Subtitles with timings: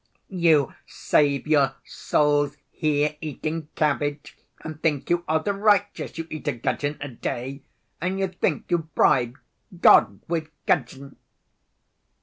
[0.33, 6.17] You save your souls here, eating cabbage, and think you are the righteous.
[6.17, 7.61] You eat a gudgeon a day,
[8.01, 9.37] and you think you bribe
[9.79, 11.17] God with gudgeon."